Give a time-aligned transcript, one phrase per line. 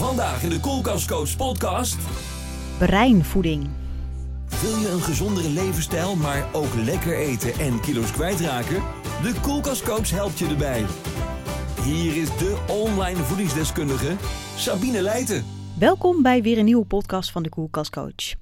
[0.00, 1.98] Vandaag in de Koelkastcoach podcast.
[2.78, 3.68] Breinvoeding.
[4.60, 8.82] Wil je een gezondere levensstijl, maar ook lekker eten en kilo's kwijtraken?
[9.22, 10.84] De Koelkastcoach helpt je erbij.
[11.82, 14.16] Hier is de online voedingsdeskundige
[14.56, 15.44] Sabine Leijten.
[15.78, 18.34] Welkom bij weer een nieuwe podcast van de Koelkast Coach.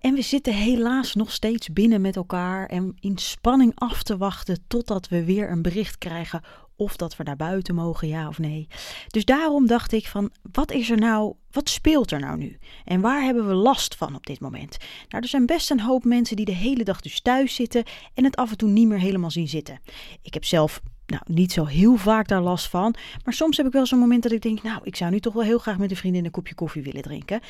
[0.00, 4.58] En we zitten helaas nog steeds binnen met elkaar en in spanning af te wachten
[4.66, 6.42] totdat we weer een bericht krijgen
[6.78, 8.68] of dat we naar buiten mogen, ja of nee.
[9.06, 12.58] Dus daarom dacht ik van, wat is er nou, wat speelt er nou nu?
[12.84, 14.76] En waar hebben we last van op dit moment?
[15.08, 18.24] Nou, er zijn best een hoop mensen die de hele dag dus thuis zitten en
[18.24, 19.80] het af en toe niet meer helemaal zien zitten.
[20.22, 22.94] Ik heb zelf nou, niet zo heel vaak daar last van.
[23.24, 25.32] Maar soms heb ik wel zo'n moment dat ik denk, nou, ik zou nu toch
[25.32, 27.40] wel heel graag met een vriendin een kopje koffie willen drinken.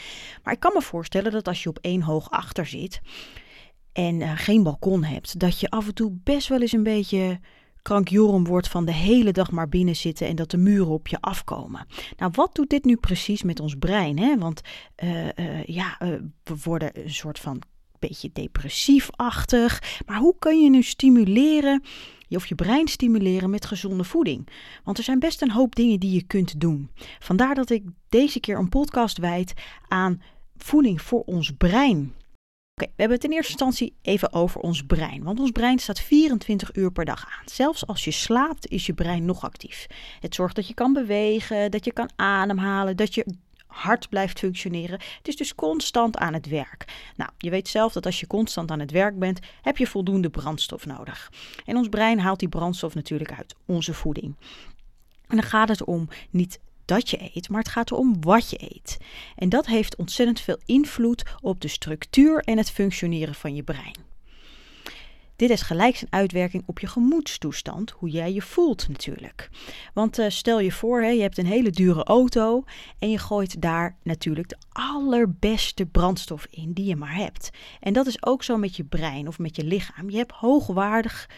[0.42, 3.00] Maar ik kan me voorstellen dat als je op één hoog achter zit
[3.92, 7.40] en uh, geen balkon hebt, dat je af en toe best wel eens een beetje
[7.88, 11.20] krankjorum wordt van de hele dag maar binnen zitten en dat de muren op je
[11.20, 11.86] afkomen.
[12.16, 14.18] Nou, wat doet dit nu precies met ons brein?
[14.18, 14.38] Hè?
[14.38, 14.60] Want
[15.04, 15.96] uh, uh, ja,
[16.44, 17.62] we worden een soort van
[17.98, 20.02] beetje depressiefachtig.
[20.06, 21.82] Maar hoe kun je nu stimuleren
[22.28, 24.48] of je brein stimuleren met gezonde voeding.
[24.84, 26.90] Want er zijn best een hoop dingen die je kunt doen.
[27.18, 29.52] Vandaar dat ik deze keer een podcast wijd
[29.88, 30.22] aan
[30.56, 32.14] voeding voor ons brein.
[32.78, 35.22] Oké, we hebben het in eerste instantie even over ons brein.
[35.22, 37.44] Want ons brein staat 24 uur per dag aan.
[37.44, 39.86] Zelfs als je slaapt, is je brein nog actief.
[40.20, 43.26] Het zorgt dat je kan bewegen, dat je kan ademhalen, dat je
[43.66, 45.00] hart blijft functioneren.
[45.18, 46.84] Het is dus constant aan het werk.
[47.16, 50.30] Nou, je weet zelf dat als je constant aan het werk bent, heb je voldoende
[50.30, 51.32] brandstof nodig.
[51.64, 54.34] En ons brein haalt die brandstof natuurlijk uit onze voeding.
[55.26, 58.58] En dan gaat het om niet dat je eet, maar het gaat erom wat je
[58.60, 58.98] eet.
[59.36, 64.06] En dat heeft ontzettend veel invloed op de structuur en het functioneren van je brein.
[65.36, 69.50] Dit is gelijk zijn uitwerking op je gemoedstoestand, hoe jij je voelt natuurlijk.
[69.94, 72.64] Want uh, stel je voor, hè, je hebt een hele dure auto
[72.98, 77.50] en je gooit daar natuurlijk de allerbeste brandstof in die je maar hebt.
[77.80, 80.10] En dat is ook zo met je brein of met je lichaam.
[80.10, 81.28] Je hebt hoogwaardig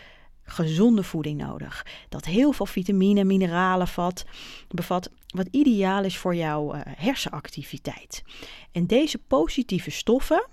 [0.43, 1.87] gezonde voeding nodig.
[2.09, 4.25] Dat heel veel vitamine, mineralen vat,
[4.69, 8.23] bevat, wat ideaal is voor jouw uh, hersenactiviteit.
[8.73, 10.47] En deze positieve stoffen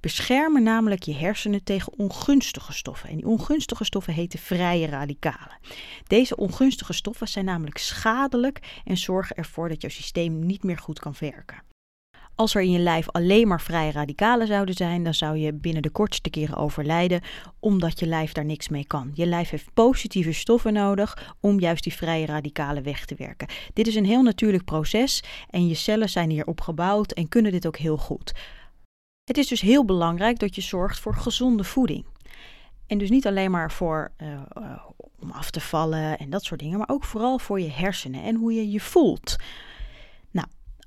[0.00, 3.08] beschermen namelijk je hersenen tegen ongunstige stoffen.
[3.08, 5.58] En die ongunstige stoffen heten vrije radicalen.
[6.06, 10.98] Deze ongunstige stoffen zijn namelijk schadelijk en zorgen ervoor dat jouw systeem niet meer goed
[10.98, 11.62] kan werken.
[12.40, 15.82] Als er in je lijf alleen maar vrije radicalen zouden zijn, dan zou je binnen
[15.82, 17.20] de kortste keren overlijden,
[17.58, 19.10] omdat je lijf daar niks mee kan.
[19.14, 23.48] Je lijf heeft positieve stoffen nodig om juist die vrije radicalen weg te werken.
[23.72, 27.66] Dit is een heel natuurlijk proces en je cellen zijn hier opgebouwd en kunnen dit
[27.66, 28.32] ook heel goed.
[29.24, 32.04] Het is dus heel belangrijk dat je zorgt voor gezonde voeding.
[32.86, 34.84] En dus niet alleen maar voor uh, uh,
[35.18, 38.34] om af te vallen en dat soort dingen, maar ook vooral voor je hersenen en
[38.34, 39.36] hoe je je voelt.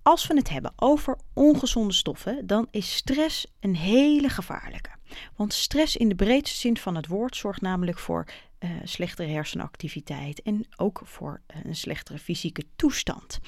[0.04, 4.90] Als we het hebben over ongezonde stoffen, dan is stress een hele gevaarlijke.
[5.36, 8.26] Want stress in de breedste zin van het woord zorgt namelijk voor
[8.60, 13.40] uh, slechtere hersenactiviteit en ook voor een slechtere fysieke toestand.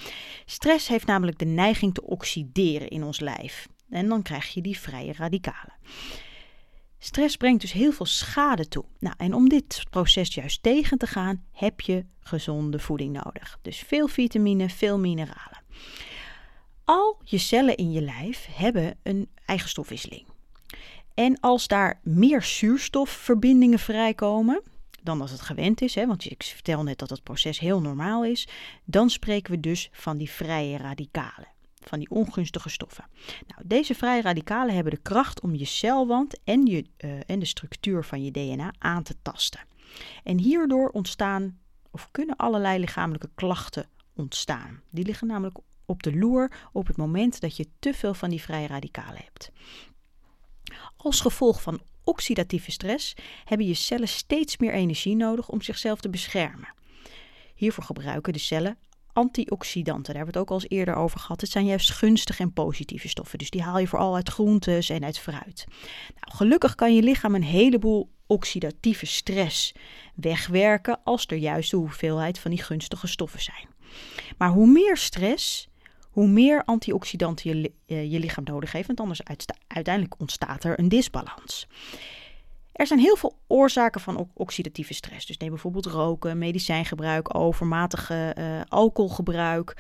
[0.46, 3.68] Stress heeft namelijk de neiging te oxideren in ons lijf.
[3.90, 5.74] En dan krijg je die vrije radicalen.
[7.00, 8.86] Stress brengt dus heel veel schade toe.
[9.00, 13.60] Nou, en om dit proces juist tegen te gaan, heb je gezonde voeding nodig.
[13.62, 15.64] Dus veel vitamine, veel mineralen.
[16.86, 20.26] Al je cellen in je lijf hebben een eigenstofwisseling.
[21.14, 24.62] En als daar meer zuurstofverbindingen vrijkomen
[25.04, 28.26] dan als het gewend is, hè, want ik vertel net dat het proces heel normaal
[28.26, 28.48] is,
[28.84, 31.54] dan spreken we dus van die vrije radicalen
[31.88, 33.06] van die ongunstige stoffen.
[33.48, 37.46] Nou, deze vrije radicalen hebben de kracht om je celwand en, je, uh, en de
[37.46, 39.60] structuur van je DNA aan te tasten.
[40.24, 41.60] En hierdoor ontstaan
[41.92, 44.82] of kunnen allerlei lichamelijke klachten ontstaan.
[44.90, 48.42] Die liggen namelijk op de loer op het moment dat je te veel van die
[48.42, 49.52] vrije radicalen hebt.
[50.98, 53.14] Als gevolg van oxidatieve stress
[53.44, 56.74] hebben je cellen steeds meer energie nodig om zichzelf te beschermen.
[57.56, 58.78] Hiervoor gebruiken de cellen
[59.16, 60.14] antioxidanten.
[60.14, 61.42] Daar hebben we het ook al eens eerder over gehad.
[61.42, 63.38] Het zijn juist gunstige en positieve stoffen.
[63.38, 65.66] Dus die haal je vooral uit groentes en uit fruit.
[66.08, 69.74] Nou, gelukkig kan je lichaam een heleboel oxidatieve stress
[70.16, 73.68] wegwerken als er juist de hoeveelheid van die gunstige stoffen zijn.
[74.38, 75.68] Maar hoe meer stress,
[76.16, 79.22] hoe meer antioxidanten je, eh, je lichaam nodig heeft, want anders
[79.68, 81.68] uiteindelijk ontstaat er een disbalans.
[82.72, 85.26] Er zijn heel veel oorzaken van oxidatieve stress.
[85.26, 89.78] Dus neem bijvoorbeeld roken, medicijngebruik, overmatige uh, alcoholgebruik,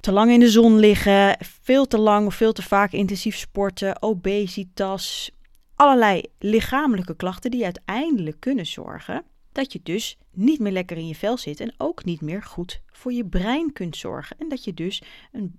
[0.00, 4.02] te lang in de zon liggen, veel te lang of veel te vaak intensief sporten,
[4.02, 5.30] obesitas,
[5.74, 11.14] allerlei lichamelijke klachten die uiteindelijk kunnen zorgen dat je dus niet meer lekker in je
[11.14, 14.74] vel zit en ook niet meer goed voor je brein kunt zorgen en dat je
[14.74, 15.02] dus
[15.32, 15.58] een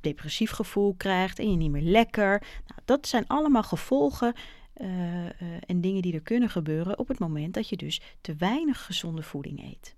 [0.00, 2.42] depressief gevoel krijgt en je niet meer lekker.
[2.66, 4.34] Nou, dat zijn allemaal gevolgen
[4.76, 5.30] uh, uh,
[5.66, 9.22] en dingen die er kunnen gebeuren op het moment dat je dus te weinig gezonde
[9.22, 9.96] voeding eet.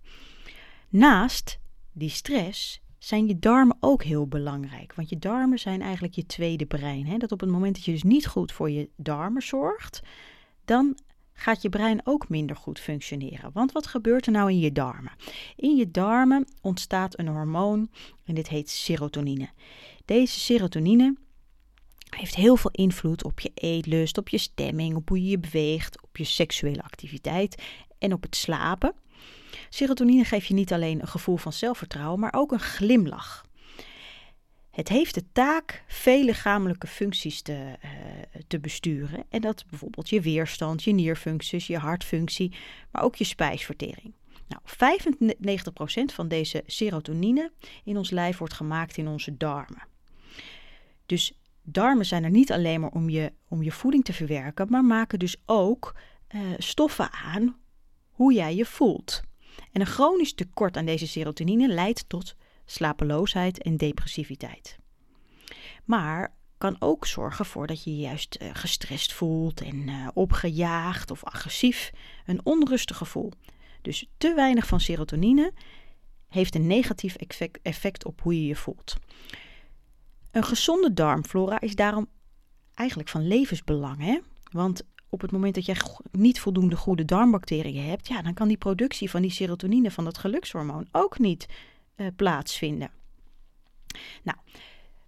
[0.89, 1.59] Naast
[1.93, 4.95] die stress zijn je darmen ook heel belangrijk.
[4.95, 7.07] Want je darmen zijn eigenlijk je tweede brein.
[7.07, 7.17] Hè?
[7.17, 10.03] Dat op het moment dat je dus niet goed voor je darmen zorgt,
[10.65, 10.99] dan
[11.41, 13.51] gaat je brein ook minder goed functioneren.
[13.53, 15.13] Want wat gebeurt er nou in je darmen?
[15.57, 17.91] In je darmen ontstaat een hormoon
[18.25, 19.49] en dit heet serotonine.
[20.05, 21.17] Deze serotonine
[22.11, 26.03] heeft heel veel invloed op je eetlust, op je stemming, op hoe je je beweegt,
[26.03, 27.63] op je seksuele activiteit
[27.99, 28.95] en op het slapen.
[29.69, 33.45] Serotonine geeft je niet alleen een gevoel van zelfvertrouwen, maar ook een glimlach.
[34.71, 37.53] Het heeft de taak veel lichamelijke functies te,
[37.85, 37.91] uh,
[38.47, 39.25] te besturen.
[39.29, 42.53] En dat bijvoorbeeld je weerstand, je nierfuncties, je hartfunctie,
[42.91, 44.13] maar ook je spijsvertering.
[44.49, 44.63] Nou,
[46.11, 47.53] 95% van deze serotonine
[47.85, 49.87] in ons lijf wordt gemaakt in onze darmen.
[51.07, 51.33] Dus
[51.63, 55.19] darmen zijn er niet alleen maar om je, om je voeding te verwerken, maar maken
[55.19, 55.97] dus ook
[56.35, 57.57] uh, stoffen aan
[58.11, 59.23] hoe jij je voelt.
[59.73, 62.37] En een chronisch tekort aan deze serotonine leidt tot
[62.71, 64.79] slapeloosheid en depressiviteit.
[65.85, 71.11] Maar kan ook zorgen voor dat je je juist uh, gestrest voelt en uh, opgejaagd
[71.11, 71.91] of agressief,
[72.27, 73.33] een onrustig gevoel.
[73.83, 75.53] Dus te weinig van serotonine
[76.29, 77.17] heeft een negatief
[77.63, 78.97] effect op hoe je je voelt.
[80.31, 82.09] Een gezonde darmflora is daarom
[82.75, 84.01] eigenlijk van levensbelang.
[84.01, 84.19] Hè?
[84.53, 85.77] Want op het moment dat je
[86.11, 90.19] niet voldoende goede darmbacteriën hebt, ja, dan kan die productie van die serotonine, van dat
[90.19, 91.47] gelukshormoon, ook niet
[92.01, 92.91] uh, plaatsvinden.
[94.23, 94.39] Nou,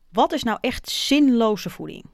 [0.08, 2.04] wat is nou echt zinloze voeding?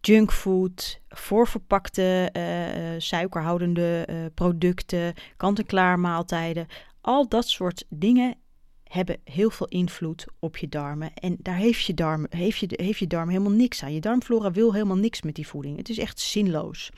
[0.00, 6.66] Junkfood, voorverpakte uh, suikerhoudende uh, producten, kant-en-klaar maaltijden.
[7.00, 8.36] Al dat soort dingen
[8.84, 11.14] hebben heel veel invloed op je darmen.
[11.14, 13.92] En daar heeft je darm, heeft je, heeft je darm helemaal niks aan.
[13.92, 15.76] Je darmflora wil helemaal niks met die voeding.
[15.76, 16.90] Het is echt zinloos.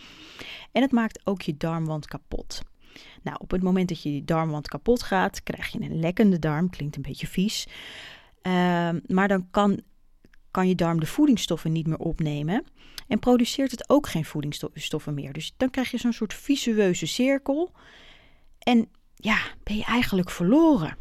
[0.72, 2.62] En het maakt ook je darmwand kapot.
[3.22, 6.70] Nou, op het moment dat je darmwand kapot gaat, krijg je een lekkende darm.
[6.70, 7.66] Klinkt een beetje vies.
[8.42, 9.80] Uh, maar dan kan,
[10.50, 12.64] kan je darm de voedingsstoffen niet meer opnemen.
[13.08, 15.32] En produceert het ook geen voedingsstoffen meer.
[15.32, 17.72] Dus dan krijg je zo'n soort visueuze cirkel.
[18.58, 20.96] En ja, ben je eigenlijk verloren.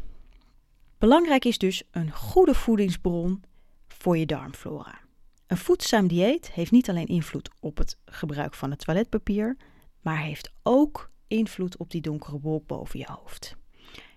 [0.98, 3.42] Belangrijk is dus een goede voedingsbron
[3.88, 5.00] voor je darmflora.
[5.46, 9.56] Een voedzaam dieet heeft niet alleen invloed op het gebruik van het toiletpapier,
[10.00, 13.56] maar heeft ook invloed op die donkere wolk boven je hoofd.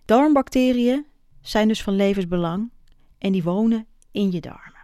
[0.05, 1.05] Darmbacteriën
[1.41, 2.71] zijn dus van levensbelang
[3.17, 4.77] en die wonen in je darmen.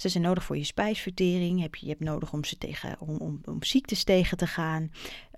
[0.00, 1.60] Ze zijn nodig voor je spijsvertering.
[1.60, 4.90] Heb je, je hebt nodig om, ze tegen, om, om, om ziektes tegen te gaan.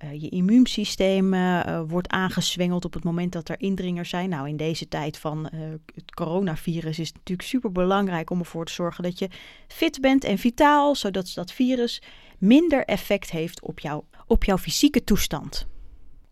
[0.05, 4.29] Uh, je immuunsysteem uh, wordt aangezwengeld op het moment dat er indringers zijn.
[4.29, 5.49] Nou, in deze tijd van
[5.95, 9.29] het coronavirus is het natuurlijk super belangrijk om ervoor te zorgen dat je
[9.69, 12.03] fit bent en vitaal, zodat dat virus
[12.39, 15.67] minder effect heeft op, jou, op jouw fysieke toestand.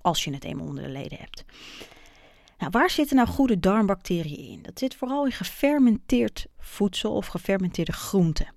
[0.00, 1.44] Als je het eenmaal onder de leden hebt.
[2.58, 4.62] Nou, waar zitten nou goede darmbacteriën in?
[4.62, 8.54] Dat zit vooral in gefermenteerd voedsel of gefermenteerde groenten.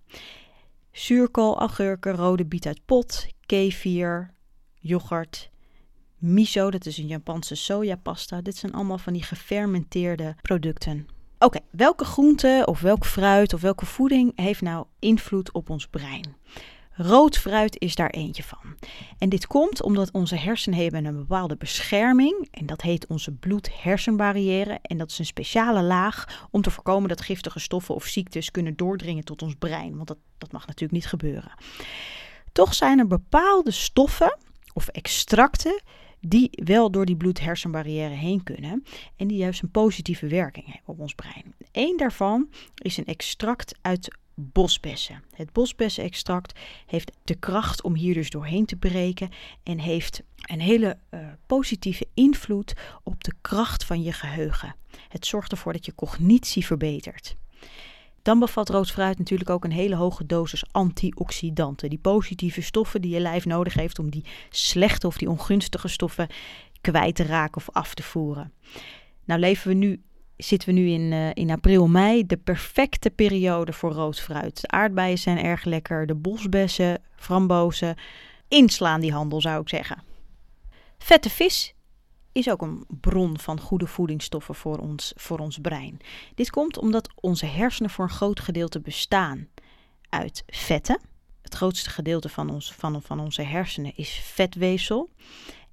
[0.91, 4.33] Zuurkool, agurken, rode biet uit pot, kefir,
[4.79, 5.49] yoghurt,
[6.17, 8.41] miso, dat is een Japanse sojapasta.
[8.41, 11.07] Dit zijn allemaal van die gefermenteerde producten.
[11.39, 16.35] Oké, welke groente of welk fruit of welke voeding heeft nou invloed op ons brein?
[16.95, 18.75] Rood fruit is daar eentje van.
[19.17, 22.47] En dit komt omdat onze hersenen hebben een bepaalde bescherming.
[22.51, 24.79] En dat heet onze bloed-hersenbarrière.
[24.81, 28.75] En dat is een speciale laag om te voorkomen dat giftige stoffen of ziektes kunnen
[28.75, 29.95] doordringen tot ons brein.
[29.95, 31.53] Want dat, dat mag natuurlijk niet gebeuren.
[32.51, 34.37] Toch zijn er bepaalde stoffen
[34.73, 35.81] of extracten
[36.19, 38.83] die wel door die bloed-hersenbarrière heen kunnen
[39.15, 41.55] en die juist een positieve werking hebben op ons brein.
[41.71, 45.23] Eén daarvan is een extract uit bosbessen.
[45.35, 49.29] Het bosbessenextract heeft de kracht om hier dus doorheen te breken
[49.63, 52.73] en heeft een hele uh, positieve invloed
[53.03, 54.75] op de kracht van je geheugen.
[55.09, 57.35] Het zorgt ervoor dat je cognitie verbetert.
[58.21, 61.89] Dan bevat rood fruit natuurlijk ook een hele hoge dosis antioxidanten.
[61.89, 66.27] Die positieve stoffen die je lijf nodig heeft om die slechte of die ongunstige stoffen
[66.81, 68.53] kwijt te raken of af te voeren.
[69.25, 70.01] Nou leven we nu
[70.37, 72.25] zitten we nu in, uh, in april, mei.
[72.25, 74.61] De perfecte periode voor rood fruit.
[74.61, 76.05] De aardbeien zijn erg lekker.
[76.05, 77.95] De bosbessen, frambozen.
[78.47, 80.03] Inslaan die handel zou ik zeggen.
[80.97, 81.73] Vette vis
[82.31, 85.99] is ook een bron van goede voedingsstoffen voor ons, voor ons brein.
[86.35, 89.47] Dit komt omdat onze hersenen voor een groot gedeelte bestaan
[90.09, 90.99] uit vetten.
[91.41, 95.09] Het grootste gedeelte van, ons, van, van onze hersenen is vetweefsel.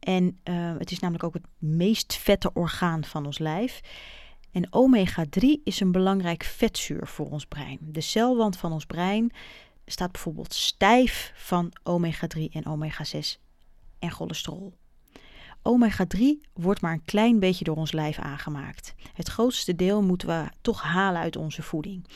[0.00, 3.80] En uh, het is namelijk ook het meest vette orgaan van ons lijf.
[4.52, 7.78] En omega-3 is een belangrijk vetzuur voor ons brein.
[7.80, 9.32] De celwand van ons brein
[9.86, 13.40] staat bijvoorbeeld stijf van omega-3 en omega-6
[13.98, 14.74] en cholesterol.
[15.62, 16.20] Omega-3
[16.52, 18.94] wordt maar een klein beetje door ons lijf aangemaakt.
[19.14, 22.06] Het grootste deel moeten we toch halen uit onze voeding.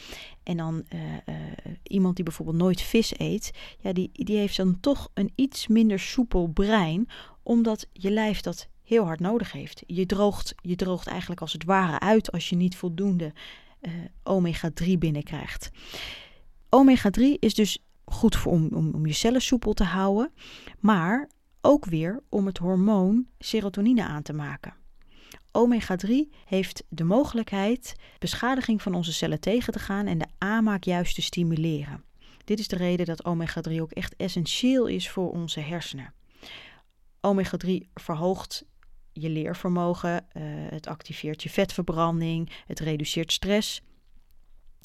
[0.42, 1.34] En dan uh, uh,
[1.82, 3.50] iemand die bijvoorbeeld nooit vis eet,
[3.80, 7.08] ja, die, die heeft dan toch een iets minder soepel brein,
[7.42, 9.82] omdat je lijf dat heel hard nodig heeft.
[9.86, 13.32] Je droogt, je droogt eigenlijk als het ware uit als je niet voldoende
[13.80, 15.70] uh, omega-3 binnenkrijgt.
[16.68, 20.32] Omega-3 is dus goed voor, om, om, om je cellen soepel te houden,
[20.80, 21.28] maar
[21.60, 24.74] ook weer om het hormoon serotonine aan te maken.
[25.52, 26.10] Omega-3
[26.44, 31.22] heeft de mogelijkheid beschadiging van onze cellen tegen te gaan en de aanmaak juist te
[31.22, 32.04] stimuleren.
[32.44, 36.14] Dit is de reden dat omega-3 ook echt essentieel is voor onze hersenen.
[37.20, 38.64] Omega-3 verhoogt
[39.14, 43.82] je leervermogen, uh, het activeert je vetverbranding, het reduceert stress.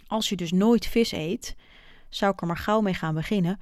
[0.07, 1.55] Als je dus nooit vis eet,
[2.09, 3.59] zou ik er maar gauw mee gaan beginnen.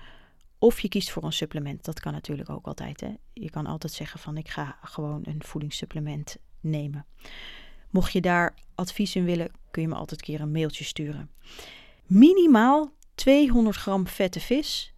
[0.60, 1.86] Of je kiest voor een supplement.
[1.86, 3.02] Dat kan natuurlijk ook altijd.
[3.02, 3.14] Hè?
[3.34, 7.06] Je kan altijd zeggen van ik ga gewoon een voedingssupplement nemen.
[7.90, 11.32] Mocht je daar advies in willen, kun je me altijd een keer een mailtje sturen.
[12.06, 14.94] Minimaal 200 gram vette vis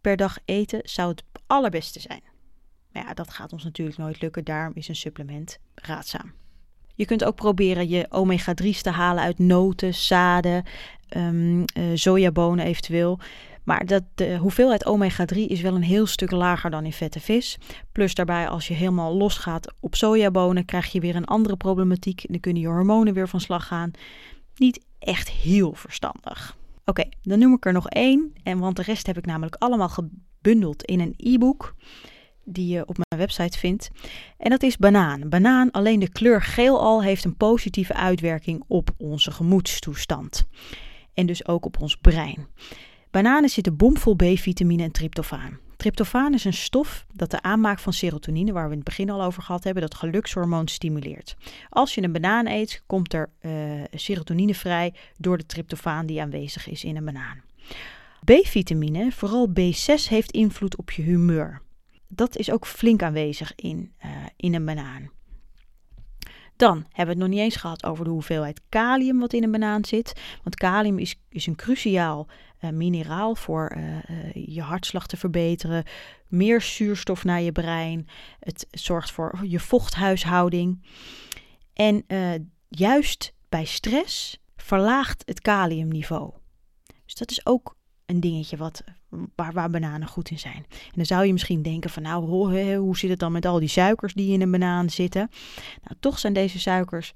[0.00, 2.22] per dag eten zou het allerbeste zijn.
[2.92, 4.44] Maar ja, dat gaat ons natuurlijk nooit lukken.
[4.44, 6.32] Daarom is een supplement raadzaam.
[6.94, 10.64] Je kunt ook proberen je omega-3's te halen uit noten, zaden,
[11.16, 13.18] um, sojabonen eventueel.
[13.64, 17.58] Maar dat, de hoeveelheid omega-3 is wel een heel stuk lager dan in vette vis.
[17.92, 22.24] Plus daarbij, als je helemaal losgaat op sojabonen, krijg je weer een andere problematiek.
[22.28, 23.90] Dan kunnen je hormonen weer van slag gaan.
[24.56, 26.56] Niet echt heel verstandig.
[26.84, 28.32] Oké, dan noem ik er nog één.
[28.42, 31.74] En want de rest heb ik namelijk allemaal gebundeld in een e-book
[32.44, 33.90] die je op mijn website vindt.
[34.38, 35.28] En dat is banaan.
[35.28, 40.44] Banaan, alleen de kleur geel al, heeft een positieve uitwerking op onze gemoedstoestand.
[41.14, 42.46] En dus ook op ons brein.
[43.10, 45.58] Bananen zitten bomvol B-vitamine en tryptofaan.
[45.76, 49.22] Tryptofaan is een stof dat de aanmaak van serotonine, waar we in het begin al
[49.22, 51.36] over gehad hebben, dat gelukshormoon stimuleert.
[51.68, 53.52] Als je een banaan eet, komt er uh,
[53.94, 57.42] serotonine vrij door de tryptofaan die aanwezig is in een banaan.
[58.24, 61.61] B-vitamine, vooral B6, heeft invloed op je humeur.
[62.14, 65.10] Dat is ook flink aanwezig in, uh, in een banaan.
[66.56, 69.50] Dan hebben we het nog niet eens gehad over de hoeveelheid kalium wat in een
[69.50, 70.20] banaan zit.
[70.42, 72.28] Want kalium is, is een cruciaal
[72.60, 75.84] uh, mineraal voor uh, je hartslag te verbeteren.
[76.28, 78.08] Meer zuurstof naar je brein.
[78.40, 80.86] Het zorgt voor je vochthuishouding.
[81.72, 82.04] En
[82.68, 86.32] juist bij stress verlaagt het kaliumniveau.
[87.04, 87.76] Dus dat is ook
[88.06, 88.84] een dingetje wat,
[89.34, 90.66] waar, waar bananen goed in zijn.
[90.68, 92.24] En dan zou je misschien denken van nou,
[92.76, 95.30] hoe, zit het dan met al die suikers die in een banaan zitten?
[95.82, 97.12] Nou, toch zijn deze suikers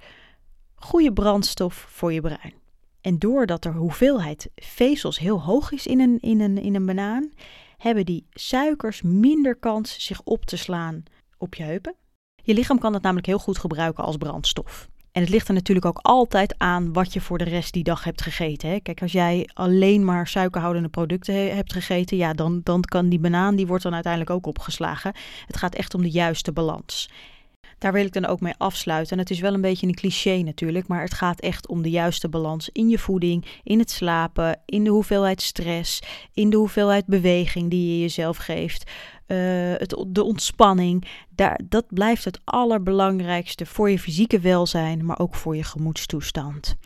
[0.75, 2.55] goede brandstof voor je brein.
[3.01, 7.33] En doordat de hoeveelheid vezels heel hoog is in een, in, een, in een banaan,
[7.77, 11.03] hebben die suikers minder kans zich op te slaan
[11.39, 11.95] op je heupen.
[12.43, 14.89] Je lichaam kan dat namelijk heel goed gebruiken als brandstof.
[15.17, 18.05] En het ligt er natuurlijk ook altijd aan wat je voor de rest die dag
[18.05, 18.69] hebt gegeten.
[18.69, 18.81] Hè?
[18.81, 23.19] Kijk, als jij alleen maar suikerhoudende producten he hebt gegeten, ja, dan, dan kan die
[23.19, 25.13] banaan, die wordt dan uiteindelijk ook opgeslagen.
[25.47, 27.11] Het gaat echt om de juiste balans.
[27.79, 29.13] Daar wil ik dan ook mee afsluiten.
[29.13, 31.91] En het is wel een beetje een cliché natuurlijk, maar het gaat echt om de
[31.91, 36.03] juiste balans in je voeding, in het slapen, in de hoeveelheid stress,
[36.33, 38.91] in de hoeveelheid beweging die je jezelf geeft.
[39.27, 39.39] Uh,
[39.77, 45.57] het, de ontspanning, daar, dat blijft het allerbelangrijkste voor je fysieke welzijn, maar ook voor
[45.57, 46.77] je gemoedstoestand.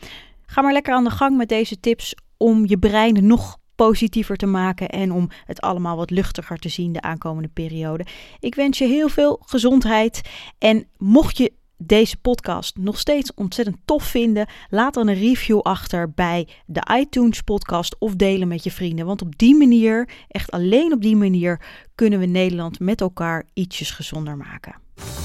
[0.45, 3.57] Ga maar lekker aan de gang met deze tips om je brein nog
[3.87, 8.05] positiever te maken en om het allemaal wat luchtiger te zien de aankomende periode.
[8.39, 10.21] Ik wens je heel veel gezondheid
[10.57, 16.11] en mocht je deze podcast nog steeds ontzettend tof vinden, laat dan een review achter
[16.11, 19.05] bij de iTunes podcast of delen met je vrienden.
[19.05, 21.61] Want op die manier, echt alleen op die manier,
[21.95, 24.75] kunnen we Nederland met elkaar ietsjes gezonder maken.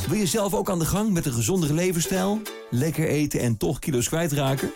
[0.08, 2.40] Wil je zelf ook aan de gang met een gezondere levensstijl?
[2.70, 4.70] Lekker eten en toch kilo's kwijtraken?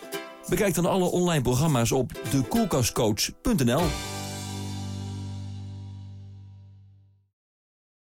[0.49, 4.20] Bekijk dan alle online programma's op dekoelkastcoach.nl.